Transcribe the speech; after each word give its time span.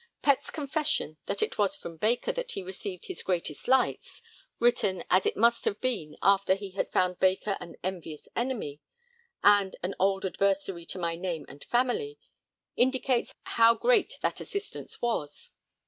Pett's 0.23 0.49
confession 0.49 1.17
that 1.27 1.43
it 1.43 1.59
was 1.59 1.75
from 1.75 1.95
Baker 1.95 2.31
that 2.31 2.53
he 2.53 2.63
received 2.63 3.05
his 3.05 3.21
'greatest 3.21 3.67
lights,' 3.67 4.23
written, 4.57 5.03
as 5.11 5.27
it 5.27 5.37
must 5.37 5.63
have 5.65 5.79
been, 5.79 6.17
after 6.23 6.55
he 6.55 6.71
had 6.71 6.91
found 6.91 7.19
Baker 7.19 7.55
an 7.59 7.75
'envious 7.83 8.27
enemy' 8.35 8.81
and 9.43 9.75
an 9.83 9.93
'old 9.99 10.25
adversary 10.25 10.87
to 10.87 10.97
my 10.97 11.15
name 11.15 11.45
and 11.47 11.63
family,' 11.63 12.17
indicates 12.75 13.35
how 13.43 13.75
great 13.75 14.17
that 14.23 14.41
assistance 14.41 15.03
was. 15.03 15.51